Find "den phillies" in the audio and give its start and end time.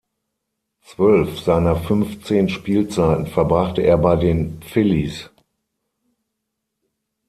4.15-5.29